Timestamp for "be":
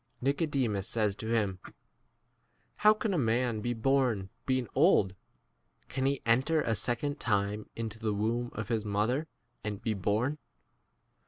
3.61-3.75, 9.83-9.93